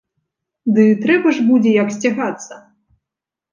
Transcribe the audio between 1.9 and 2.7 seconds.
сцягацца.